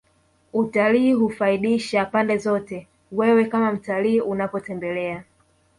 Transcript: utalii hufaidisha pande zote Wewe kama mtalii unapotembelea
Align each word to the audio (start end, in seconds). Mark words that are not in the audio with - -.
utalii 0.53 1.11
hufaidisha 1.13 2.05
pande 2.05 2.37
zote 2.37 2.87
Wewe 3.11 3.45
kama 3.45 3.71
mtalii 3.71 4.21
unapotembelea 4.21 5.23